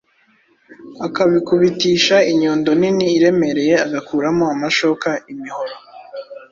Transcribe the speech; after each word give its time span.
akabikubitisha 1.05 2.15
inyundo 2.31 2.69
nini 2.79 3.05
iremereye 3.17 3.73
agakuramo 3.85 4.45
amashoka, 4.55 5.09
imihoro, 5.33 5.75